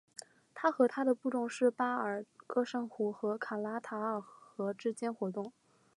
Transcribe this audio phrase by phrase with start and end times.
[0.55, 5.53] 他和他的部众是巴尔喀什湖和卡拉塔尔河之间活动。